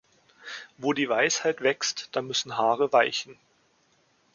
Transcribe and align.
Wo 0.79 0.93
die 0.93 1.09
Weisheit 1.09 1.61
wächst, 1.61 2.09
da 2.13 2.23
müssen 2.23 2.57
Haare 2.57 2.91
weichen. 2.91 3.37